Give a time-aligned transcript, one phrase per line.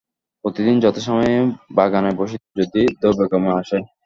[0.45, 1.35] প্রতিদিন যথাসময়ে
[1.77, 3.77] বাগানে বসিত, যদি দৈবক্রমে আসে।